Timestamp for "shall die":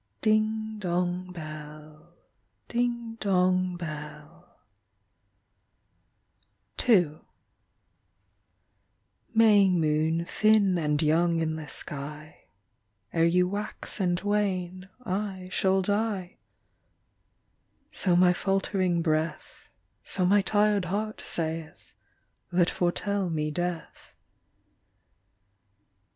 15.51-16.37